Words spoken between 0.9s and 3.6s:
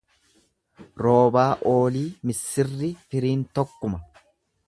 Roobaa oolii missirri firiin